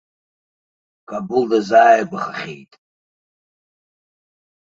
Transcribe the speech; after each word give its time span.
Кабул 1.09 1.43
дазааигәахахьеит! 1.49 2.71